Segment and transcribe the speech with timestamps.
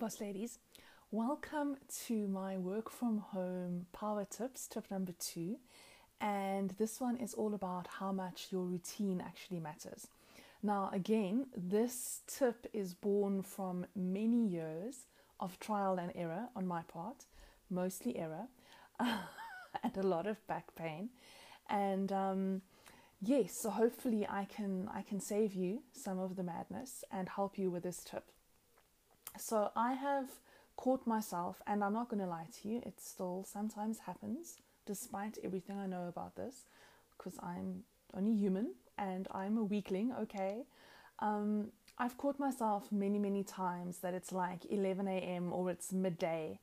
[0.00, 0.58] boss ladies.
[1.10, 1.76] Welcome
[2.06, 5.58] to my work from home power tips, tip number two.
[6.22, 10.06] And this one is all about how much your routine actually matters.
[10.62, 15.04] Now, again, this tip is born from many years
[15.38, 17.26] of trial and error on my part,
[17.68, 18.46] mostly error,
[18.98, 21.10] and a lot of back pain.
[21.68, 22.62] And um,
[23.20, 27.58] yes, so hopefully I can I can save you some of the madness and help
[27.58, 28.24] you with this tip.
[29.38, 30.28] So I have
[30.76, 34.56] caught myself, and I'm not going to lie to you, it still sometimes happens,
[34.86, 36.64] despite everything I know about this,
[37.16, 37.84] because I'm
[38.14, 40.64] only human and I'm a weakling, okay?
[41.20, 45.52] Um, I've caught myself many, many times that it's like 11 a.m.
[45.52, 46.58] or it's midday,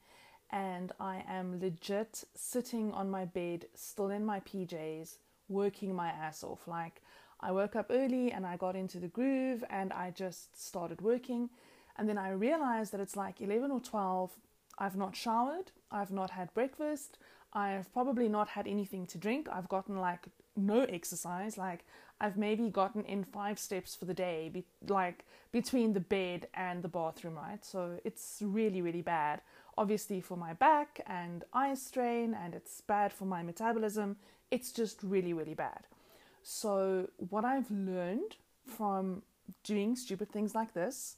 [0.52, 6.44] and I am legit sitting on my bed, still in my PJs, working my ass
[6.44, 6.68] off.
[6.68, 7.02] Like,
[7.40, 11.50] I woke up early and I got into the groove and I just started working
[11.98, 14.32] and then I realized that it's like 11 or 12.
[14.78, 15.72] I've not showered.
[15.92, 17.18] I've not had breakfast.
[17.54, 19.48] I've probably not had anything to drink.
[19.52, 21.58] I've gotten like no exercise.
[21.58, 21.86] Like
[22.20, 26.84] I've maybe gotten in five steps for the day, be- like between the bed and
[26.84, 27.64] the bathroom, right?
[27.64, 29.42] So it's really, really bad.
[29.78, 34.18] Obviously, for my back and eye strain, and it's bad for my metabolism.
[34.50, 35.86] It's just really, really bad.
[36.42, 39.22] So, what I've learned from
[39.64, 41.18] doing stupid things like this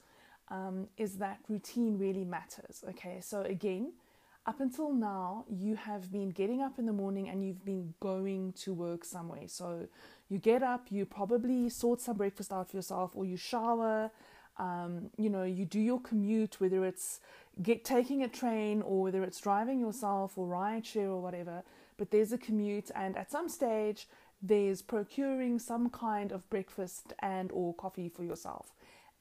[0.50, 2.83] um, is that routine really matters.
[2.89, 3.94] Okay, so again,
[4.45, 8.53] up until now, you have been getting up in the morning and you've been going
[8.53, 9.47] to work somewhere.
[9.47, 9.88] So
[10.30, 14.11] you get up, you probably sort some breakfast out for yourself, or you shower.
[14.58, 17.19] Um, you know, you do your commute, whether it's
[17.61, 21.63] get taking a train or whether it's driving yourself or ride share or whatever.
[21.97, 24.08] But there's a commute, and at some stage,
[24.41, 28.72] there's procuring some kind of breakfast and or coffee for yourself.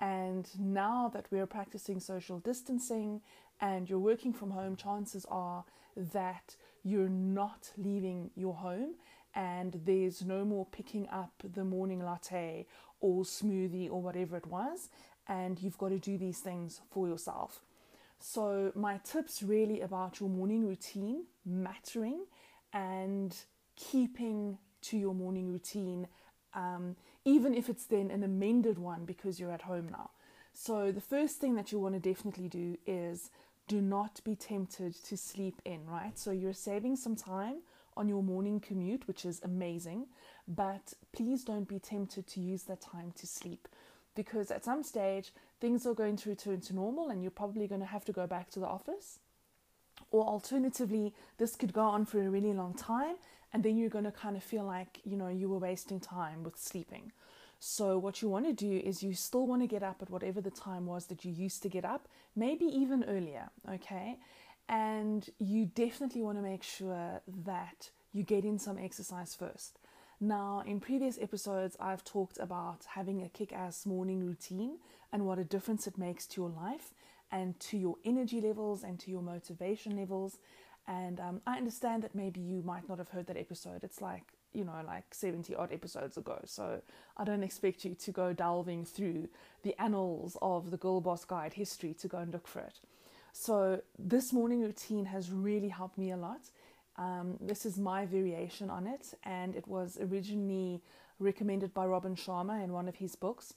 [0.01, 3.21] And now that we're practicing social distancing
[3.61, 5.65] and you're working from home, chances are
[5.97, 8.95] that you're not leaving your home
[9.35, 12.67] and there's no more picking up the morning latte
[13.01, 14.89] or smoothie or whatever it was.
[15.27, 17.61] And you've got to do these things for yourself.
[18.21, 22.25] So, my tips really about your morning routine mattering
[22.73, 23.37] and
[23.77, 26.09] keeping to your morning routine
[26.55, 30.11] um, even if it's then an amended one because you're at home now.
[30.55, 33.31] So, the first thing that you want to definitely do is
[33.69, 36.19] do not be tempted to sleep in, right?
[36.19, 37.59] So, you're saving some time
[37.97, 40.07] on your morning commute, which is amazing,
[40.47, 43.69] but please don't be tempted to use that time to sleep
[44.15, 47.81] because at some stage things are going to return to normal and you're probably going
[47.81, 49.19] to have to go back to the office.
[50.11, 53.17] Or alternatively, this could go on for a really long time
[53.53, 56.43] and then you're going to kind of feel like you know you were wasting time
[56.43, 57.13] with sleeping.
[57.61, 60.41] So what you want to do is you still want to get up at whatever
[60.41, 64.19] the time was that you used to get up maybe even earlier okay?
[64.69, 69.79] And you definitely want to make sure that you get in some exercise first.
[70.21, 74.79] Now in previous episodes i've talked about having a kick-ass morning routine
[75.13, 76.93] and what a difference it makes to your life
[77.31, 80.39] and to your energy levels and to your motivation levels
[80.89, 83.85] and um, I understand that maybe you might not have heard that episode.
[83.85, 84.23] It's like,
[84.55, 86.41] you know, like 70 odd episodes ago.
[86.47, 86.81] So
[87.19, 89.29] I don't expect you to go delving through
[89.63, 92.81] the annals of the Girl Boss Guide history to go and look for it.
[93.35, 96.41] So this morning routine has really helped me a lot.
[96.97, 100.81] Um, this is my variation on it, and it was originally
[101.21, 103.53] recommended by Robin Sharma in one of his books.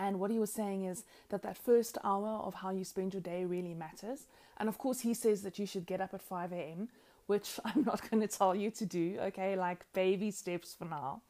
[0.00, 3.20] And what he was saying is that that first hour of how you spend your
[3.20, 4.20] day really matters.
[4.56, 6.88] And of course, he says that you should get up at 5 a.m.,
[7.26, 9.56] which I'm not going to tell you to do, okay?
[9.56, 11.20] Like baby steps for now.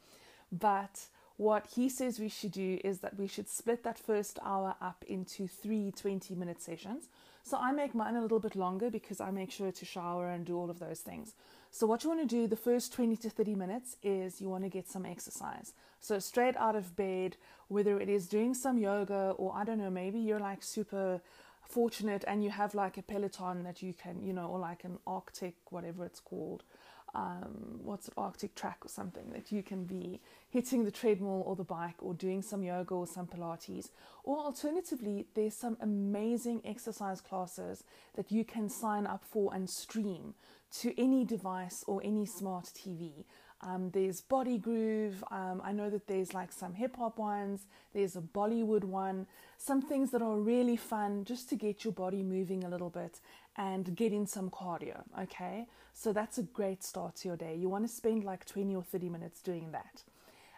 [0.53, 4.77] But what he says we should do is that we should split that first hour
[4.81, 7.09] up into three 20 minute sessions.
[7.43, 10.45] So I make mine a little bit longer because I make sure to shower and
[10.45, 11.35] do all of those things.
[11.73, 14.65] So, what you want to do the first 20 to 30 minutes is you want
[14.65, 15.73] to get some exercise.
[16.01, 17.37] So, straight out of bed,
[17.69, 21.21] whether it is doing some yoga or I don't know, maybe you're like super
[21.63, 24.99] fortunate and you have like a Peloton that you can, you know, or like an
[25.07, 26.65] Arctic, whatever it's called.
[27.13, 31.57] Um, what's it, Arctic track or something that you can be hitting the treadmill or
[31.57, 33.91] the bike or doing some yoga or some Pilates.
[34.23, 37.83] Or alternatively, there's some amazing exercise classes
[38.15, 40.35] that you can sign up for and stream
[40.79, 43.25] to any device or any smart TV.
[43.63, 45.23] Um, there's Body Groove.
[45.31, 47.67] Um, I know that there's like some hip hop ones.
[47.93, 49.27] There's a Bollywood one.
[49.59, 53.21] Some things that are really fun just to get your body moving a little bit
[53.57, 55.03] and get in some cardio.
[55.21, 57.55] Okay, so that's a great start to your day.
[57.55, 60.05] You want to spend like 20 or 30 minutes doing that.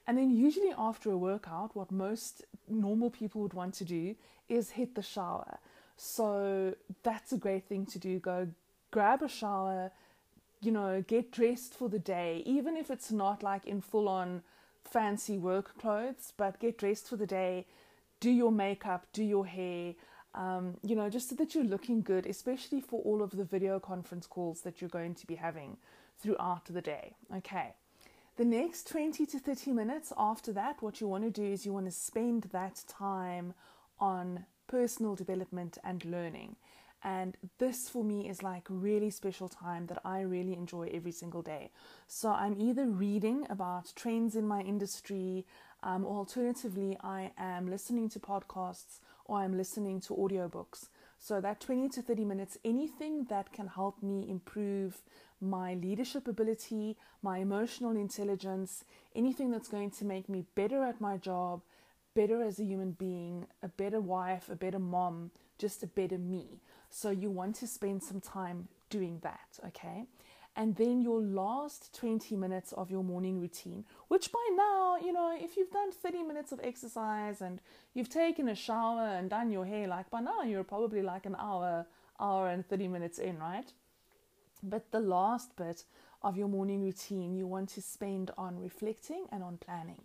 [0.07, 4.17] And then, usually, after a workout, what most normal people would want to do
[4.49, 5.59] is hit the shower.
[5.97, 6.75] So
[7.05, 8.19] that's a great thing to do.
[8.19, 8.49] Go
[8.93, 9.91] grab a shower,
[10.61, 14.43] you know, get dressed for the day, even if it's not like in full on
[14.85, 17.67] fancy work clothes, but get dressed for the day,
[18.21, 19.95] do your makeup, do your hair,
[20.35, 23.81] um, you know, just so that you're looking good, especially for all of the video
[23.81, 25.77] conference calls that you're going to be having
[26.21, 27.15] throughout the day.
[27.37, 27.75] Okay.
[28.37, 31.73] The next 20 to 30 minutes after that, what you want to do is you
[31.73, 33.53] want to spend that time
[33.99, 36.57] on personal development and learning.
[37.05, 41.43] And this for me is like really special time that I really enjoy every single
[41.43, 41.71] day.
[42.07, 45.45] So I'm either reading about trends in my industry,
[45.83, 50.89] um, or alternatively, I am listening to podcasts or I'm listening to audiobooks.
[51.19, 55.03] So that 20 to 30 minutes, anything that can help me improve
[55.41, 58.85] my leadership ability, my emotional intelligence,
[59.15, 61.63] anything that's going to make me better at my job,
[62.15, 66.61] better as a human being, a better wife, a better mom, just a better me.
[66.95, 70.05] So you want to spend some time doing that, okay?
[70.55, 75.35] And then your last 20 minutes of your morning routine, which by now, you know,
[75.35, 77.63] if you've done 30 minutes of exercise and
[77.95, 81.35] you've taken a shower and done your hair, like by now you're probably like an
[81.39, 81.87] hour,
[82.21, 83.73] hour and 30 minutes in, right?
[84.63, 85.85] But the last bit
[86.23, 90.03] of your morning routine you want to spend on reflecting and on planning.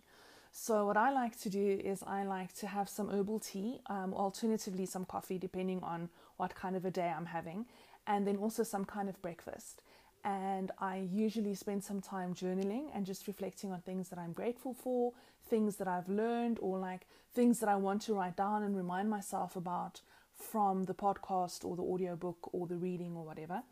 [0.52, 4.12] So, what I like to do is I like to have some herbal tea, um,
[4.14, 7.66] alternatively, some coffee, depending on what kind of a day I'm having,
[8.06, 9.82] and then also some kind of breakfast.
[10.24, 14.74] And I usually spend some time journaling and just reflecting on things that I'm grateful
[14.74, 15.12] for,
[15.48, 19.08] things that I've learned, or like things that I want to write down and remind
[19.08, 20.00] myself about
[20.34, 23.62] from the podcast or the audiobook or the reading or whatever.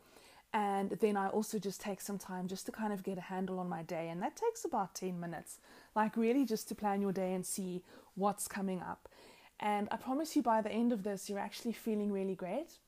[0.57, 3.59] And then I also just take some time just to kind of get a handle
[3.59, 4.09] on my day.
[4.09, 5.59] And that takes about 10 minutes,
[5.95, 7.83] like really just to plan your day and see
[8.15, 9.07] what's coming up.
[9.59, 12.79] And I promise you, by the end of this, you're actually feeling really great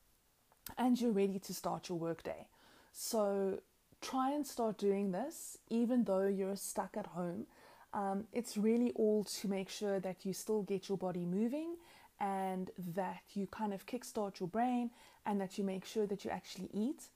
[0.80, 2.48] and you're ready to start your workday.
[2.92, 3.60] So
[4.02, 7.46] try and start doing this, even though you're stuck at home.
[7.94, 11.76] Um, it's really all to make sure that you still get your body moving
[12.20, 14.90] and that you kind of kickstart your brain
[15.28, 17.10] and that you make sure that you actually eat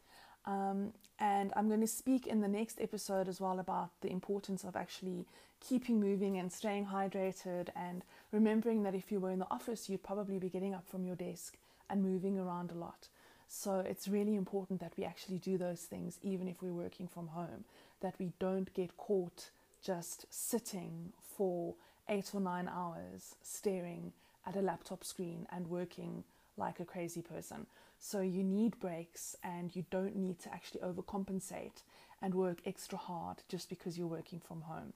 [0.45, 4.63] um, and I'm going to speak in the next episode as well about the importance
[4.63, 5.25] of actually
[5.59, 10.03] keeping moving and staying hydrated and remembering that if you were in the office, you'd
[10.03, 11.57] probably be getting up from your desk
[11.89, 13.07] and moving around a lot.
[13.47, 17.27] So it's really important that we actually do those things even if we're working from
[17.27, 17.65] home,
[18.01, 19.51] that we don't get caught
[19.81, 21.75] just sitting for
[22.09, 24.11] eight or nine hours staring
[24.45, 26.23] at a laptop screen and working
[26.57, 27.65] like a crazy person.
[28.05, 31.83] So you need breaks and you don't need to actually overcompensate
[32.21, 34.91] and work extra hard just because you're working from home.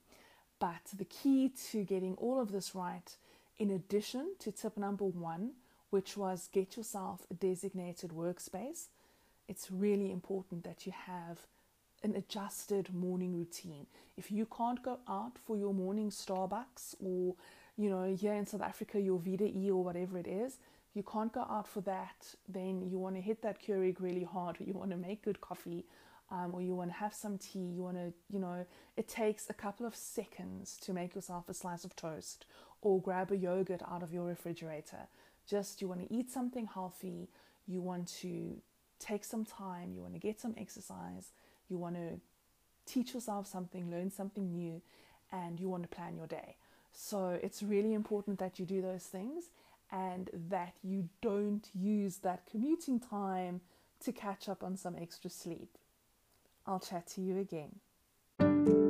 [0.59, 3.15] But the key to getting all of this right,
[3.57, 5.51] in addition to tip number one,
[5.89, 8.88] which was get yourself a designated workspace,
[9.48, 11.39] it's really important that you have
[12.03, 13.88] an adjusted morning routine.
[14.18, 17.36] If you can't go out for your morning Starbucks or,
[17.77, 20.57] you know, here in South Africa, your Vita E or whatever it is,
[20.97, 24.59] you can't go out for that, then you want to hit that Keurig really hard,
[24.59, 25.85] or you want to make good coffee,
[26.31, 28.65] um, or you want to have some tea, you want to, you know,
[28.98, 32.45] it takes a couple of seconds to make yourself a slice of toast
[32.81, 35.07] or grab a yogurt out of your refrigerator.
[35.48, 37.29] Just you want to eat something healthy,
[37.67, 38.57] you want to
[39.00, 41.31] take some time, you want to get some exercise,
[41.69, 42.19] you want to
[42.86, 44.81] teach yourself something, learn something new,
[45.31, 46.55] and you want to plan your day.
[46.91, 49.51] So it's really important that you do those things
[49.91, 53.62] and that you don't use that commuting time
[54.03, 55.77] to catch up on some extra sleep.
[56.65, 58.87] I'll chat to you again.